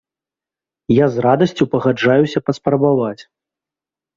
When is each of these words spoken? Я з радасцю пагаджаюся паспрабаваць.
Я 1.03 1.09
з 1.15 1.25
радасцю 1.25 1.63
пагаджаюся 1.73 2.43
паспрабаваць. 2.49 3.21